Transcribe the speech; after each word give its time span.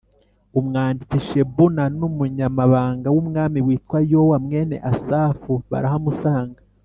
umwanditsi 0.59 1.17
Shebuna, 1.27 1.83
n’umunyamabanga 1.99 3.07
w’umwami 3.15 3.59
witwa 3.67 3.99
Yowa 4.11 4.37
mwene 4.45 4.75
Asafu, 4.91 5.51
barahamusanga. 5.71 6.61